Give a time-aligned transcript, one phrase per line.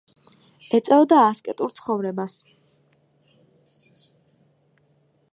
[0.77, 2.37] ეწეოდა ასკეტურ ცხოვრებას.